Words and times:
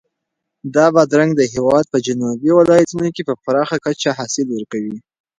دا 0.75 0.85
بادرنګ 0.95 1.31
د 1.35 1.41
هېواد 1.53 1.85
په 1.93 1.97
جنوبي 2.05 2.51
ولایتونو 2.55 3.07
کې 3.15 3.23
په 3.29 3.33
پراخه 3.43 3.77
کچه 3.85 4.09
حاصل 4.17 4.47
ورکوي. 4.51 4.97